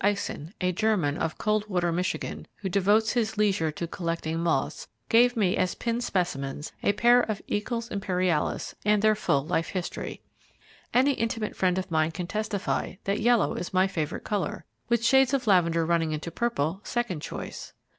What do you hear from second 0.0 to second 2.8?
Eisen, a German, of Coldwater, Michigan, who